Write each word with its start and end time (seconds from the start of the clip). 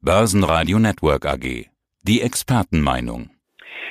Börsenradio 0.00 0.78
Network 0.78 1.26
AG. 1.26 1.66
Die 2.04 2.22
Expertenmeinung. 2.22 3.30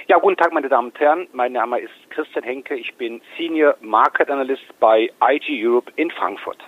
Ja, 0.07 0.17
guten 0.19 0.37
Tag, 0.37 0.53
meine 0.53 0.69
Damen 0.69 0.91
und 0.91 0.99
Herren. 1.01 1.27
Mein 1.33 1.51
Name 1.51 1.79
ist 1.79 1.91
Christian 2.11 2.45
Henke. 2.45 2.75
Ich 2.75 2.95
bin 2.95 3.21
Senior 3.37 3.75
Market 3.81 4.29
Analyst 4.29 4.63
bei 4.79 5.09
IG 5.21 5.67
Europe 5.67 5.91
in 5.97 6.09
Frankfurt. 6.11 6.59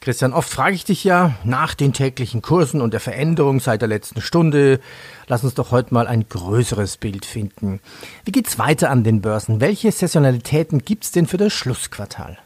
Christian, 0.00 0.32
oft 0.32 0.50
frage 0.50 0.74
ich 0.74 0.84
dich 0.84 1.04
ja 1.04 1.36
nach 1.44 1.74
den 1.74 1.92
täglichen 1.92 2.42
Kursen 2.42 2.80
und 2.80 2.92
der 2.92 2.98
Veränderung 2.98 3.60
seit 3.60 3.82
der 3.82 3.88
letzten 3.88 4.20
Stunde. 4.20 4.80
Lass 5.28 5.44
uns 5.44 5.54
doch 5.54 5.70
heute 5.70 5.94
mal 5.94 6.08
ein 6.08 6.26
größeres 6.28 6.96
Bild 6.96 7.24
finden. 7.24 7.80
Wie 8.24 8.32
geht's 8.32 8.58
weiter 8.58 8.90
an 8.90 9.04
den 9.04 9.22
Börsen? 9.22 9.60
Welche 9.60 9.92
Saisonalitäten 9.92 10.80
gibt's 10.80 11.12
denn 11.12 11.26
für 11.26 11.36
das 11.36 11.52
Schlussquartal? 11.52 12.36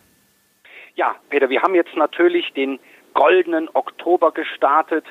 Ja, 0.96 1.16
Peter, 1.30 1.48
wir 1.48 1.62
haben 1.62 1.75
jetzt 1.75 1.96
natürlich 1.96 2.52
den 2.52 2.79
goldenen 3.14 3.70
Oktober 3.73 4.32
gestartet 4.32 5.04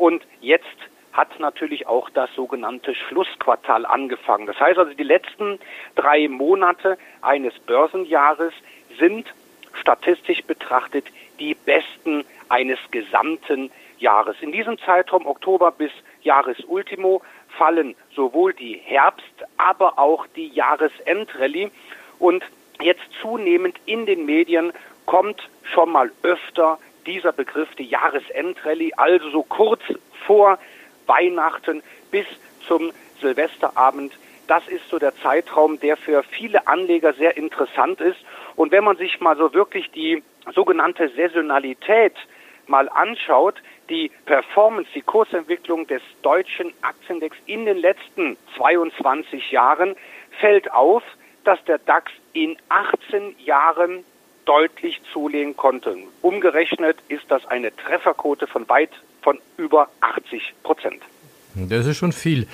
und 0.00 0.26
jetzt 0.40 0.64
hat 1.12 1.38
natürlich 1.40 1.86
auch 1.86 2.08
das 2.08 2.34
sogenannte 2.34 2.94
Schlussquartal 2.94 3.84
angefangen. 3.84 4.46
Das 4.46 4.58
heißt 4.58 4.78
also, 4.78 4.94
die 4.94 5.02
letzten 5.02 5.58
drei 5.94 6.26
Monate 6.26 6.96
eines 7.20 7.58
Börsenjahres 7.58 8.54
sind 8.98 9.26
statistisch 9.74 10.42
betrachtet 10.44 11.04
die 11.38 11.54
besten 11.54 12.24
eines 12.48 12.78
gesamten 12.90 13.70
Jahres. 13.98 14.36
In 14.40 14.52
diesem 14.52 14.78
Zeitraum 14.78 15.26
Oktober 15.26 15.70
bis 15.70 15.92
Jahresultimo 16.22 17.20
fallen 17.58 17.94
sowohl 18.16 18.54
die 18.54 18.80
Herbst, 18.82 19.26
aber 19.58 19.98
auch 19.98 20.26
die 20.28 20.48
Jahresendrallye 20.48 21.70
und 22.18 22.42
jetzt 22.80 23.04
zunehmend 23.20 23.76
in 23.84 24.06
den 24.06 24.24
Medien 24.24 24.72
kommt 25.04 25.42
schon 25.74 25.90
mal 25.90 26.10
öfter 26.22 26.78
dieser 27.10 27.32
Begriff 27.32 27.74
die 27.74 27.88
Jahresendrallye, 27.88 28.92
also 28.96 29.30
so 29.30 29.42
kurz 29.42 29.82
vor 30.26 30.58
Weihnachten 31.06 31.82
bis 32.10 32.26
zum 32.66 32.92
Silvesterabend. 33.20 34.12
Das 34.46 34.66
ist 34.68 34.88
so 34.88 34.98
der 34.98 35.14
Zeitraum, 35.16 35.80
der 35.80 35.96
für 35.96 36.22
viele 36.22 36.66
Anleger 36.68 37.12
sehr 37.14 37.36
interessant 37.36 38.00
ist. 38.00 38.18
Und 38.54 38.70
wenn 38.70 38.84
man 38.84 38.96
sich 38.96 39.20
mal 39.20 39.36
so 39.36 39.52
wirklich 39.54 39.90
die 39.90 40.22
sogenannte 40.54 41.08
Saisonalität 41.08 42.14
mal 42.66 42.88
anschaut, 42.88 43.60
die 43.88 44.10
Performance, 44.24 44.88
die 44.94 45.02
Kursentwicklung 45.02 45.88
des 45.88 46.02
deutschen 46.22 46.72
Aktienindex 46.82 47.36
in 47.46 47.64
den 47.64 47.78
letzten 47.78 48.36
22 48.56 49.50
Jahren, 49.50 49.96
fällt 50.38 50.70
auf, 50.72 51.02
dass 51.44 51.62
der 51.64 51.78
DAX 51.78 52.12
in 52.32 52.56
18 52.68 53.34
Jahren 53.40 54.04
deutlich 54.44 55.00
zulegen 55.12 55.56
konnte. 55.56 55.96
Umgerechnet 56.22 56.98
ist 57.08 57.24
das 57.28 57.46
eine 57.46 57.74
Trefferquote 57.76 58.46
von 58.46 58.68
weit 58.68 58.90
von 59.22 59.38
über 59.56 59.88
80 60.00 60.54
Prozent. 60.62 61.02
Das 61.54 61.86
ist 61.86 61.96
schon 61.96 62.12
viel. 62.12 62.46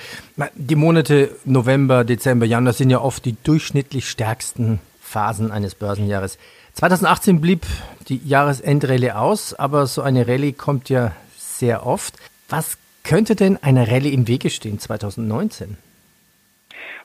Die 0.55 0.75
Monate 0.75 1.35
November, 1.45 2.03
Dezember, 2.03 2.45
Januar 2.45 2.73
sind 2.73 2.89
ja 2.89 2.99
oft 2.99 3.25
die 3.25 3.35
durchschnittlich 3.43 4.09
stärksten 4.09 4.79
Phasen 4.99 5.51
eines 5.51 5.75
Börsenjahres. 5.75 6.37
2018 6.73 7.41
blieb 7.41 7.65
die 8.07 8.21
Jahresendrallye 8.25 9.11
aus, 9.11 9.53
aber 9.53 9.87
so 9.87 10.01
eine 10.01 10.27
Rallye 10.27 10.53
kommt 10.53 10.89
ja 10.89 11.13
sehr 11.37 11.85
oft. 11.85 12.15
Was 12.49 12.77
könnte 13.03 13.35
denn 13.35 13.57
einer 13.57 13.87
Rallye 13.87 14.13
im 14.13 14.27
Wege 14.27 14.49
stehen 14.49 14.79
2019? 14.79 15.77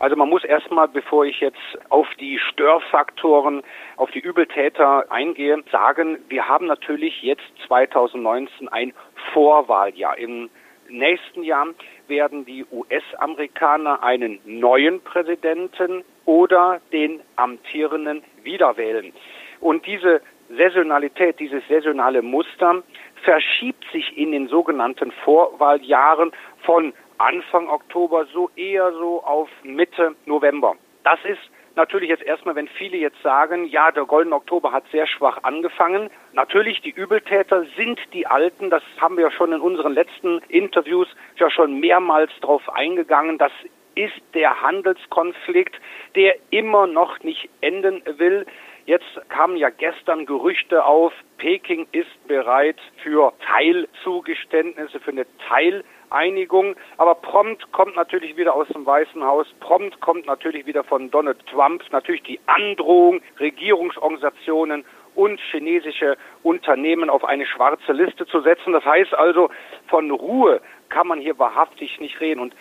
Also 0.03 0.17
man 0.17 0.29
muss 0.29 0.43
erstmal, 0.43 0.89
bevor 0.89 1.27
ich 1.27 1.39
jetzt 1.39 1.79
auf 1.89 2.09
die 2.19 2.37
Störfaktoren, 2.37 3.63
auf 3.97 4.11
die 4.11 4.19
Übeltäter 4.19 5.07
eingehe, 5.13 5.63
sagen, 5.71 6.19
wir 6.29 6.49
haben 6.49 6.67
natürlich 6.67 7.23
jetzt 7.23 7.45
2019 7.69 8.67
ein 8.67 8.95
Vorwahljahr. 9.33 10.19
Im 10.19 10.51
nächsten 10.89 11.45
Jahr 11.45 11.69
werden 12.09 12.45
die 12.45 12.67
US-Amerikaner 12.73 14.03
einen 14.03 14.41
neuen 14.45 15.01
Präsidenten 15.03 16.03
oder 16.25 16.81
den 16.93 17.21
amtierenden 17.37 18.25
wiederwählen. 18.43 19.13
Und 19.61 19.87
diese 19.87 20.21
Saisonalität, 20.49 21.39
dieses 21.39 21.63
saisonale 21.69 22.23
Muster 22.23 22.83
verschiebt 23.23 23.85
sich 23.93 24.19
in 24.19 24.33
den 24.33 24.49
sogenannten 24.49 25.13
Vorwahljahren 25.25 26.33
von 26.65 26.93
Anfang 27.23 27.69
Oktober 27.69 28.27
so 28.33 28.51
eher 28.57 28.93
so 28.93 29.23
auf 29.23 29.49
Mitte 29.63 30.17
November. 30.27 30.75
Das 31.05 31.19
ist 31.25 31.41
natürlich 31.77 32.09
jetzt 32.09 32.25
erstmal, 32.25 32.57
wenn 32.57 32.67
viele 32.67 32.97
jetzt 32.97 33.23
sagen, 33.23 33.67
ja, 33.67 33.93
der 33.93 34.05
goldene 34.05 34.35
Oktober 34.35 34.73
hat 34.73 34.85
sehr 34.91 35.07
schwach 35.07 35.39
angefangen. 35.43 36.11
Natürlich, 36.33 36.81
die 36.81 36.91
Übeltäter 36.91 37.65
sind 37.77 38.01
die 38.13 38.27
Alten. 38.27 38.71
Das 38.71 38.83
haben 39.01 39.17
wir 39.17 39.25
ja 39.25 39.31
schon 39.31 39.53
in 39.53 39.61
unseren 39.61 39.95
letzten 39.95 40.41
Interviews 40.49 41.09
ja 41.37 41.49
schon 41.49 41.79
mehrmals 41.79 42.33
drauf 42.41 42.69
eingegangen. 42.69 43.39
Das 43.39 43.53
ist 43.95 44.21
der 44.35 44.61
Handelskonflikt, 44.61 45.77
der 46.17 46.35
immer 46.51 46.87
noch 46.87 47.21
nicht 47.23 47.49
enden 47.61 48.03
will. 48.19 48.47
Jetzt 48.85 49.07
kamen 49.29 49.57
ja 49.57 49.71
gestern 49.71 50.27
Gerüchte 50.27 50.85
auf, 50.85 51.13
Peking 51.39 51.87
ist 51.93 52.27
bereit 52.27 52.79
für 53.03 53.33
Teilzugeständnisse, 53.47 54.99
für 54.99 55.13
eine 55.13 55.27
Teileinigung. 55.49 56.75
Aber 56.97 57.15
prompt 57.15 57.71
kommt 57.71 57.95
natürlich 57.95 58.37
wieder 58.37 58.55
aus 58.55 58.67
dem 58.69 58.85
Weißen 58.85 59.23
Haus, 59.23 59.47
prompt 59.61 60.01
kommt 60.01 60.27
natürlich 60.27 60.67
wieder 60.67 60.83
von 60.83 61.11
Donald 61.13 61.47
Trump 61.47 61.83
natürlich 61.93 62.25
die 62.25 62.41
Androhung, 62.47 63.21
Regierungsorganisationen 63.39 64.85
und 65.15 65.41
chinesische 65.53 66.17
Unternehmen 66.43 67.11
auf 67.11 67.25
eine 67.25 67.47
schwarze 67.47 67.93
Liste 67.93 68.27
zu 68.27 68.41
setzen. 68.41 68.73
Das 68.73 68.85
heißt 68.85 69.15
also, 69.15 69.51
von 69.89 70.11
Ruhe 70.11 70.61
kann 70.89 71.07
man 71.07 71.21
hier 71.21 71.39
wahrhaftig 71.39 72.01
nicht 72.01 72.21
reden. 72.21 72.41
Und 72.41 72.55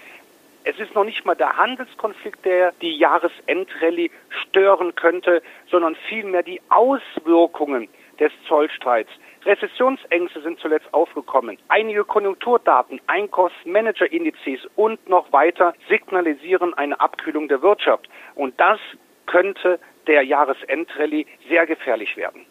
es 0.63 0.79
ist 0.79 0.93
noch 0.95 1.03
nicht 1.03 1.25
mal 1.25 1.35
der 1.35 1.57
Handelskonflikt, 1.57 2.45
der 2.45 2.71
die 2.81 2.97
Jahresendrallye 2.97 4.09
stören 4.29 4.95
könnte, 4.95 5.41
sondern 5.69 5.95
vielmehr 6.07 6.43
die 6.43 6.61
Auswirkungen 6.69 7.87
des 8.19 8.31
Zollstreits. 8.47 9.09
Rezessionsängste 9.43 10.41
sind 10.41 10.59
zuletzt 10.59 10.93
aufgekommen. 10.93 11.57
Einige 11.67 12.03
Konjunkturdaten, 12.03 13.01
Einkaufsmanagerindizes 13.07 14.67
und 14.75 15.09
noch 15.09 15.33
weiter 15.33 15.73
signalisieren 15.89 16.73
eine 16.75 16.99
Abkühlung 16.99 17.47
der 17.47 17.61
Wirtschaft. 17.63 18.07
Und 18.35 18.59
das 18.59 18.79
könnte 19.25 19.79
der 20.05 20.23
Jahresendrallye 20.23 21.25
sehr 21.49 21.65
gefährlich 21.65 22.15
werden. 22.17 22.45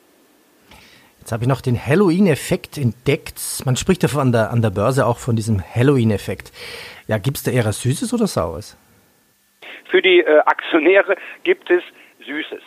Jetzt 1.30 1.34
habe 1.34 1.44
ich 1.44 1.48
noch 1.48 1.60
den 1.60 1.78
Halloween-Effekt 1.78 2.76
entdeckt. 2.76 3.38
Man 3.64 3.76
spricht 3.76 4.02
ja 4.02 4.08
an 4.18 4.32
der, 4.32 4.50
an 4.50 4.62
der 4.62 4.70
Börse 4.70 5.06
auch 5.06 5.18
von 5.18 5.36
diesem 5.36 5.62
Halloween-Effekt. 5.62 6.50
Ja, 7.06 7.18
gibt 7.18 7.36
es 7.36 7.44
da 7.44 7.52
eher 7.52 7.72
Süßes 7.72 8.12
oder 8.12 8.26
Saures? 8.26 8.76
Für 9.88 10.02
die 10.02 10.22
äh, 10.22 10.40
Aktionäre 10.40 11.14
gibt 11.44 11.70
es 11.70 11.84
Süßes. 12.26 12.62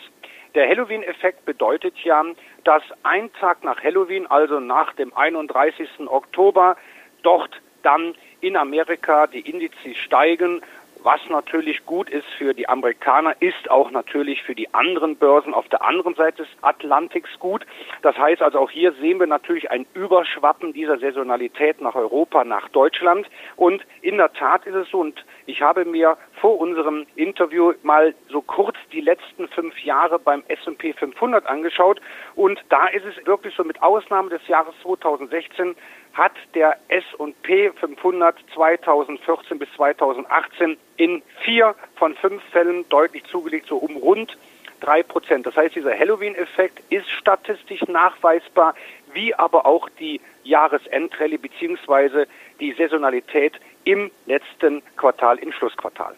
Der 0.54 0.66
Halloween-Effekt 0.66 1.44
bedeutet 1.44 1.92
ja, 2.04 2.24
dass 2.64 2.82
ein 3.02 3.30
Tag 3.34 3.64
nach 3.64 3.84
Halloween, 3.84 4.26
also 4.28 4.60
nach 4.60 4.94
dem 4.94 5.14
31. 5.14 5.86
Oktober, 6.06 6.78
dort 7.22 7.60
dann 7.82 8.14
in 8.40 8.56
Amerika 8.56 9.26
die 9.26 9.40
Indizes 9.40 9.98
steigen 9.98 10.62
was 11.04 11.20
natürlich 11.28 11.84
gut 11.84 12.08
ist 12.08 12.26
für 12.38 12.54
die 12.54 12.68
Amerikaner, 12.68 13.36
ist 13.40 13.70
auch 13.70 13.90
natürlich 13.90 14.42
für 14.42 14.54
die 14.54 14.72
anderen 14.72 15.16
Börsen 15.16 15.52
auf 15.52 15.68
der 15.68 15.82
anderen 15.82 16.14
Seite 16.14 16.38
des 16.38 16.48
Atlantiks 16.62 17.38
gut. 17.38 17.66
Das 18.02 18.16
heißt 18.16 18.40
also 18.42 18.58
auch 18.58 18.70
hier 18.70 18.92
sehen 18.94 19.20
wir 19.20 19.26
natürlich 19.26 19.70
ein 19.70 19.86
Überschwappen 19.92 20.72
dieser 20.72 20.98
Saisonalität 20.98 21.80
nach 21.82 21.94
Europa, 21.94 22.44
nach 22.44 22.70
Deutschland. 22.70 23.28
Und 23.56 23.84
in 24.00 24.16
der 24.16 24.32
Tat 24.32 24.66
ist 24.66 24.74
es 24.74 24.88
so, 24.88 25.00
und 25.00 25.24
ich 25.46 25.62
habe 25.62 25.84
mir 25.84 26.16
vor 26.40 26.58
unserem 26.58 27.06
Interview 27.16 27.72
mal 27.82 28.14
so 28.28 28.40
kurz 28.40 28.76
die 28.92 29.00
letzten 29.00 29.48
fünf 29.48 29.78
Jahre 29.80 30.18
beim 30.18 30.42
S&P 30.48 30.92
500 30.92 31.46
angeschaut. 31.46 32.00
Und 32.34 32.62
da 32.70 32.86
ist 32.86 33.04
es 33.04 33.26
wirklich 33.26 33.54
so 33.54 33.64
mit 33.64 33.82
Ausnahme 33.82 34.30
des 34.30 34.46
Jahres 34.48 34.74
2016 34.82 35.76
hat 36.14 36.32
der 36.54 36.76
S&P 36.88 37.70
500 37.72 38.36
2014 38.54 39.58
bis 39.58 39.68
2018 39.72 40.76
in 40.96 41.22
vier 41.40 41.74
von 41.96 42.14
fünf 42.14 42.42
Fällen 42.52 42.88
deutlich 42.88 43.24
zugelegt, 43.24 43.66
so 43.66 43.76
um 43.76 43.96
rund 43.96 44.36
drei 44.80 45.02
Prozent. 45.02 45.46
Das 45.46 45.56
heißt, 45.56 45.74
dieser 45.74 45.98
Halloween-Effekt 45.98 46.80
ist 46.90 47.08
statistisch 47.10 47.82
nachweisbar, 47.88 48.74
wie 49.12 49.34
aber 49.34 49.66
auch 49.66 49.88
die 49.98 50.20
Jahresendrallye 50.44 51.38
beziehungsweise 51.38 52.26
die 52.60 52.72
Saisonalität 52.72 53.54
im 53.84 54.10
letzten 54.26 54.82
Quartal, 54.96 55.38
im 55.38 55.52
Schlussquartal. 55.52 56.14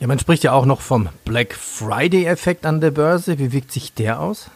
Ja, 0.00 0.06
man 0.06 0.18
spricht 0.18 0.44
ja 0.44 0.52
auch 0.52 0.66
noch 0.66 0.80
vom 0.80 1.08
Black 1.24 1.54
Friday-Effekt 1.54 2.66
an 2.66 2.80
der 2.80 2.90
Börse. 2.90 3.38
Wie 3.38 3.52
wirkt 3.52 3.70
sich 3.70 3.94
der 3.94 4.20
aus? 4.20 4.50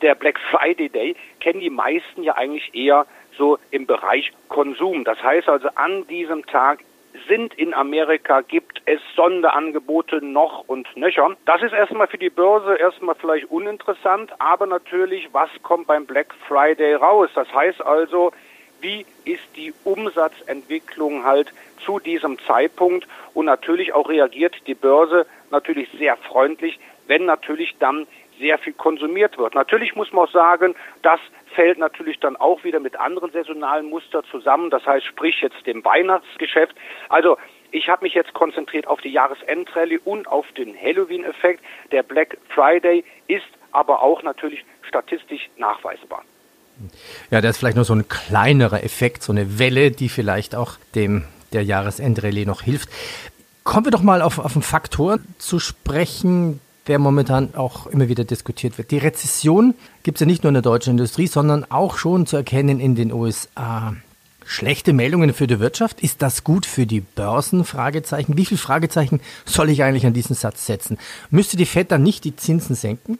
Der 0.00 0.14
Black 0.14 0.38
Friday 0.50 0.88
Day 0.88 1.14
kennen 1.40 1.60
die 1.60 1.70
meisten 1.70 2.22
ja 2.22 2.34
eigentlich 2.34 2.74
eher 2.74 3.06
so 3.38 3.58
im 3.70 3.86
Bereich 3.86 4.32
Konsum. 4.48 5.04
Das 5.04 5.22
heißt 5.22 5.48
also, 5.48 5.68
an 5.74 6.06
diesem 6.08 6.44
Tag 6.46 6.80
sind 7.28 7.54
in 7.54 7.74
Amerika, 7.74 8.40
gibt 8.40 8.80
es 8.86 9.00
Sonderangebote 9.14 10.24
noch 10.24 10.64
und 10.66 10.88
nöcher. 10.96 11.36
Das 11.44 11.62
ist 11.62 11.72
erstmal 11.72 12.06
für 12.06 12.18
die 12.18 12.30
Börse 12.30 12.74
erstmal 12.74 13.14
vielleicht 13.14 13.50
uninteressant, 13.50 14.32
aber 14.38 14.66
natürlich, 14.66 15.28
was 15.32 15.50
kommt 15.62 15.86
beim 15.86 16.06
Black 16.06 16.34
Friday 16.48 16.94
raus? 16.94 17.28
Das 17.34 17.52
heißt 17.52 17.82
also, 17.82 18.32
wie 18.82 19.06
ist 19.24 19.44
die 19.56 19.72
Umsatzentwicklung 19.84 21.24
halt 21.24 21.52
zu 21.84 21.98
diesem 21.98 22.38
Zeitpunkt 22.40 23.06
und 23.34 23.46
natürlich 23.46 23.92
auch 23.92 24.08
reagiert 24.08 24.54
die 24.66 24.74
Börse 24.74 25.26
natürlich 25.50 25.88
sehr 25.98 26.16
freundlich, 26.16 26.78
wenn 27.06 27.24
natürlich 27.24 27.76
dann 27.78 28.06
sehr 28.38 28.58
viel 28.58 28.72
konsumiert 28.72 29.38
wird. 29.38 29.54
Natürlich 29.54 29.94
muss 29.94 30.12
man 30.12 30.26
auch 30.26 30.32
sagen, 30.32 30.74
das 31.02 31.20
fällt 31.54 31.78
natürlich 31.78 32.18
dann 32.18 32.36
auch 32.36 32.64
wieder 32.64 32.80
mit 32.80 32.98
anderen 32.98 33.30
saisonalen 33.30 33.88
Mustern 33.88 34.24
zusammen, 34.30 34.70
das 34.70 34.84
heißt 34.84 35.06
sprich 35.06 35.40
jetzt 35.40 35.66
dem 35.66 35.84
Weihnachtsgeschäft. 35.84 36.74
Also 37.08 37.36
ich 37.70 37.88
habe 37.88 38.04
mich 38.04 38.14
jetzt 38.14 38.34
konzentriert 38.34 38.86
auf 38.86 39.00
die 39.00 39.10
Jahresendrallye 39.10 39.98
und 40.04 40.26
auf 40.28 40.50
den 40.52 40.76
Halloween-Effekt. 40.76 41.62
Der 41.90 42.02
Black 42.02 42.36
Friday 42.48 43.04
ist 43.28 43.46
aber 43.70 44.02
auch 44.02 44.22
natürlich 44.22 44.64
statistisch 44.82 45.48
nachweisbar. 45.56 46.24
Ja, 47.30 47.40
da 47.40 47.48
ist 47.48 47.58
vielleicht 47.58 47.76
noch 47.76 47.84
so 47.84 47.94
ein 47.94 48.08
kleinerer 48.08 48.82
Effekt, 48.84 49.22
so 49.22 49.32
eine 49.32 49.58
Welle, 49.58 49.90
die 49.90 50.08
vielleicht 50.08 50.54
auch 50.54 50.76
dem 50.94 51.24
der 51.52 51.62
Jahresendrallye 51.64 52.46
noch 52.46 52.62
hilft. 52.62 52.88
Kommen 53.64 53.86
wir 53.86 53.92
doch 53.92 54.02
mal 54.02 54.22
auf, 54.22 54.38
auf 54.38 54.56
einen 54.56 54.62
Faktor 54.62 55.18
zu 55.38 55.58
sprechen, 55.58 56.60
der 56.88 56.98
momentan 56.98 57.54
auch 57.54 57.86
immer 57.86 58.08
wieder 58.08 58.24
diskutiert 58.24 58.78
wird. 58.78 58.90
Die 58.90 58.98
Rezession 58.98 59.74
gibt 60.02 60.16
es 60.16 60.20
ja 60.20 60.26
nicht 60.26 60.42
nur 60.42 60.48
in 60.48 60.54
der 60.54 60.62
deutschen 60.62 60.90
Industrie, 60.92 61.26
sondern 61.26 61.64
auch 61.70 61.96
schon 61.96 62.26
zu 62.26 62.36
erkennen 62.36 62.80
in 62.80 62.94
den 62.94 63.12
USA. 63.12 63.94
Schlechte 64.44 64.92
Meldungen 64.92 65.32
für 65.32 65.46
die 65.46 65.60
Wirtschaft. 65.60 66.02
Ist 66.02 66.22
das 66.22 66.42
gut 66.42 66.66
für 66.66 66.86
die 66.86 67.00
Börsen? 67.00 67.64
Fragezeichen. 67.64 68.36
Wie 68.36 68.44
viele 68.44 68.58
Fragezeichen 68.58 69.20
soll 69.44 69.70
ich 69.70 69.84
eigentlich 69.84 70.06
an 70.06 70.12
diesen 70.12 70.34
Satz 70.34 70.66
setzen? 70.66 70.98
Müsste 71.30 71.56
die 71.56 71.66
Fed 71.66 71.92
dann 71.92 72.02
nicht 72.02 72.24
die 72.24 72.34
Zinsen 72.34 72.74
senken? 72.74 73.18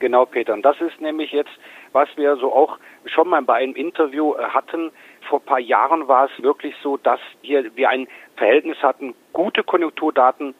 Genau, 0.00 0.26
Peter. 0.26 0.52
Und 0.52 0.62
das 0.62 0.76
ist 0.80 1.00
nämlich 1.00 1.30
jetzt, 1.30 1.52
was 1.92 2.08
wir 2.16 2.36
so 2.36 2.52
auch 2.52 2.78
schon 3.06 3.28
mal 3.28 3.42
bei 3.42 3.54
einem 3.54 3.74
Interview 3.74 4.34
äh, 4.34 4.44
hatten. 4.44 4.90
Vor 5.28 5.40
ein 5.40 5.44
paar 5.44 5.60
Jahren 5.60 6.08
war 6.08 6.26
es 6.26 6.42
wirklich 6.42 6.74
so, 6.82 6.96
dass 6.96 7.20
hier 7.42 7.74
wir 7.76 7.88
ein 7.88 8.08
Verhältnis 8.36 8.78
hatten, 8.82 9.14
gute 9.32 9.62
Konjunkturdaten, 9.62 10.54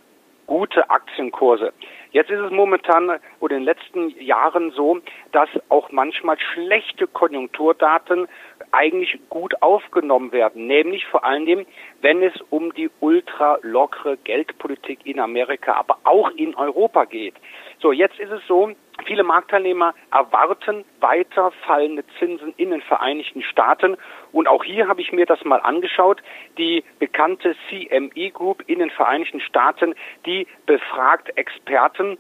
gute 0.47 0.91
Aktienkurse. 0.91 1.73
Jetzt 2.11 2.31
ist 2.31 2.41
es 2.41 2.51
momentan 2.51 3.19
oder 3.41 3.57
in 3.57 3.63
den 3.63 3.65
letzten 3.65 4.11
Jahren 4.21 4.71
so, 4.73 5.01
dass 5.33 5.49
auch 5.71 5.91
manchmal 5.93 6.39
schlechte 6.39 7.07
Konjunkturdaten 7.07 8.29
eigentlich 8.71 9.19
gut 9.31 9.63
aufgenommen 9.63 10.33
werden, 10.33 10.67
nämlich 10.67 11.07
vor 11.07 11.25
allen 11.25 11.47
Dingen, 11.47 11.67
wenn 12.03 12.23
es 12.23 12.35
um 12.51 12.75
die 12.75 12.91
ultra 13.01 13.59
lockere 13.63 14.19
Geldpolitik 14.19 15.07
in 15.07 15.21
Amerika, 15.21 15.73
aber 15.73 15.99
auch 16.05 16.31
in 16.33 16.55
Europa 16.55 17.07
geht. 17.07 17.35
So, 17.83 17.91
jetzt 17.91 18.21
ist 18.21 18.31
es 18.31 18.41
so, 18.47 18.71
viele 19.07 19.25
Marktteilnehmer 19.25 19.93
erwarten 20.13 20.85
weiter 21.01 21.51
fallende 21.67 22.05
Zinsen 22.21 22.55
in 22.57 22.71
den 22.71 22.81
Vereinigten 22.81 23.43
Staaten. 23.43 23.97
Und 24.31 24.47
auch 24.47 24.63
hier 24.63 24.87
habe 24.87 25.01
ich 25.01 25.11
mir 25.11 25.27
das 25.27 25.45
mal 25.45 25.59
angeschaut. 25.59 26.23
Die 26.59 26.85
bekannte 27.01 27.57
CME 27.69 28.31
Group 28.31 28.63
in 28.69 28.79
den 28.79 28.91
Vereinigten 28.91 29.41
Staaten, 29.41 29.97
die 30.27 30.47
befragt 30.65 31.37
Experten 31.37 32.19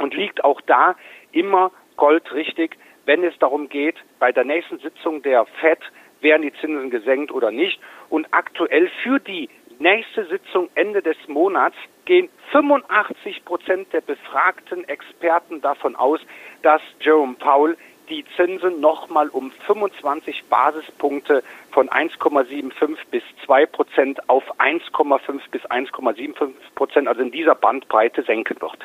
und 0.00 0.12
liegt 0.14 0.42
auch 0.42 0.60
da 0.62 0.96
immer 1.30 1.70
goldrichtig, 1.96 2.76
wenn 3.04 3.22
es 3.22 3.38
darum 3.38 3.68
geht, 3.68 3.96
bei 4.18 4.32
der 4.32 4.44
nächsten 4.44 4.80
Sitzung 4.80 5.22
der 5.22 5.46
FED 5.60 5.78
werden 6.20 6.42
die 6.42 6.52
Zinsen 6.54 6.90
gesenkt 6.90 7.30
oder 7.30 7.52
nicht. 7.52 7.80
Und 8.08 8.26
aktuell 8.32 8.90
für 9.04 9.20
die 9.20 9.48
nächste 9.80 10.26
Sitzung 10.26 10.68
Ende 10.74 11.02
des 11.02 11.16
Monats 11.26 11.76
gehen 12.04 12.28
85 12.52 13.44
Prozent 13.44 13.92
der 13.92 14.00
befragten 14.00 14.84
Experten 14.88 15.60
davon 15.60 15.96
aus, 15.96 16.20
dass 16.62 16.82
Jerome 17.00 17.34
Powell 17.34 17.76
die 18.08 18.24
Zinsen 18.36 18.80
nochmal 18.80 19.28
um 19.28 19.50
25 19.66 20.44
Basispunkte 20.50 21.42
von 21.70 21.88
1,75 21.88 22.96
bis 23.10 23.22
2 23.46 23.66
Prozent 23.66 24.28
auf 24.28 24.42
1,5 24.58 25.40
bis 25.50 25.62
1,75 25.62 26.52
Prozent, 26.74 27.08
also 27.08 27.22
in 27.22 27.30
dieser 27.30 27.54
Bandbreite 27.54 28.22
senken 28.24 28.60
wird. 28.60 28.78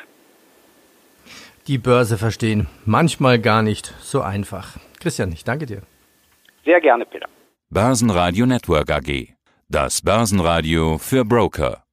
Die 1.66 1.78
Börse 1.78 2.16
verstehen, 2.16 2.68
manchmal 2.84 3.40
gar 3.40 3.62
nicht 3.62 3.86
so 4.00 4.20
einfach. 4.20 4.76
Christian, 5.00 5.32
ich 5.32 5.42
danke 5.42 5.66
dir. 5.66 5.82
Sehr 6.64 6.80
gerne, 6.80 7.04
Peter. 7.04 7.28
Börsenradio 7.70 8.46
Network 8.46 8.90
AG. 8.90 9.35
Das 9.68 10.00
Börsenradio 10.00 10.96
für 10.96 11.24
Broker. 11.24 11.85